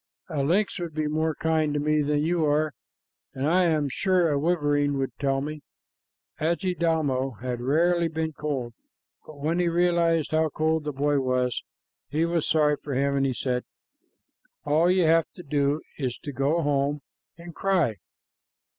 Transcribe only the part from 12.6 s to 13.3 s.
for him, and